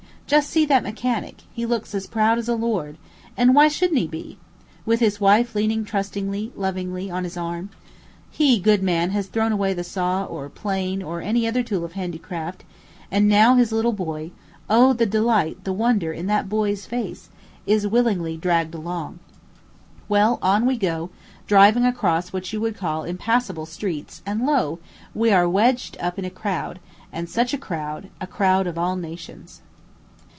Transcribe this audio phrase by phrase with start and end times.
[0.27, 2.97] Just see that mechanic; he looks as proud as a lord,
[3.35, 4.37] and why shouldn't he be?
[4.85, 7.69] with his wife leaning trustingly, lovingly on his arm.
[8.29, 11.93] He, good man, has thrown away the saw, or plane, or any other tool of
[11.95, 12.63] handicraft,
[13.11, 14.31] and now his little boy
[14.69, 17.27] O, the delight, the wonder in that boy's face!
[17.65, 19.19] is willingly dragged along.
[20.07, 21.09] Well, on we go,
[21.45, 24.79] driving across what you would call impassable streets, and lo!
[25.13, 26.79] we are wedged up in a crowd,
[27.11, 29.59] and such a crowd, a crowd of all nations.